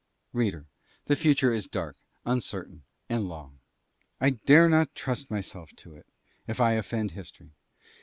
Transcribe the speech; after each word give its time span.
Reader, 0.33 0.65
the 1.05 1.15
future 1.15 1.53
is 1.53 1.67
dark, 1.67 1.95
uncertain 2.25 2.85
and 3.07 3.25
long; 3.29 3.59
I 4.19 4.31
dare 4.31 4.67
not 4.67 4.95
trust 4.95 5.29
myself 5.29 5.69
to 5.75 5.93
it 5.93 6.07
if 6.47 6.59
I 6.59 6.71
offend 6.71 7.11
History. 7.11 7.51